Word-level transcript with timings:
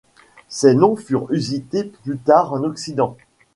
Ces 0.49 0.73
noms 0.73 0.95
furent 0.95 1.31
usités 1.31 1.83
plus 1.83 2.17
tard 2.17 2.53
en 2.53 2.63
Occident. 2.63 3.17